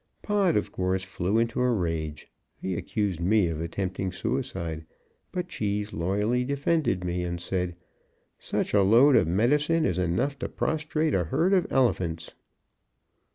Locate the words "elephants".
11.69-12.33